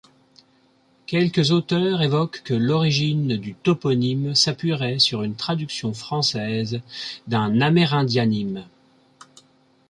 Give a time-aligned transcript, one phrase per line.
[1.05, 6.81] Quelques auteurs évoquent que l'origine du toponyme s'appuierait sur une traduction française
[7.27, 8.65] d'un amérindianyme.